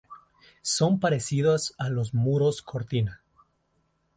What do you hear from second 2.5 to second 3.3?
cortina.